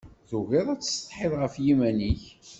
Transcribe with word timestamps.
Tugiḍ 0.29 0.67
ad 0.69 0.79
tsetḥiḍ 0.81 1.33
ɣef 1.41 1.53
yiman-ik. 1.65 2.23